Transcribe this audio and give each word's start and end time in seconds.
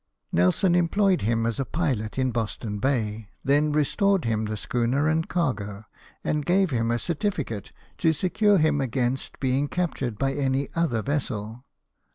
Nelson 0.31 0.73
employed 0.73 1.21
him 1.21 1.45
as 1.45 1.59
a 1.59 1.63
pilot 1.63 2.17
in 2.17 2.31
Boston 2.31 2.79
Bay, 2.79 3.29
then 3.45 3.71
restored 3.71 4.25
him 4.25 4.45
the 4.45 4.57
schooner 4.57 5.07
and 5.07 5.29
cargo, 5.29 5.85
and 6.23 6.43
gave 6.43 6.71
him 6.71 6.89
a 6.89 6.97
certificate 6.97 7.71
to 7.99 8.11
secure 8.11 8.57
him 8.57 8.81
against 8.81 9.39
being 9.39 9.67
captured 9.67 10.17
by 10.17 10.33
any 10.33 10.69
other 10.73 11.03
vessel. 11.03 11.65